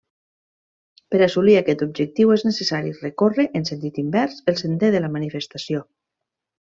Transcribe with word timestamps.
Per 1.15 1.19
assolir 1.25 1.57
aquest 1.59 1.83
objectiu 1.87 2.33
és 2.37 2.45
necessari 2.47 2.93
recórrer, 3.03 3.45
en 3.59 3.67
sentit 3.71 3.99
invers, 4.07 4.39
el 4.53 4.57
sender 4.65 4.91
de 4.97 5.03
la 5.07 5.13
manifestació. 5.19 5.83